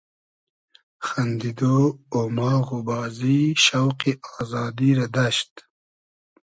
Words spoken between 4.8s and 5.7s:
رۂ دئشت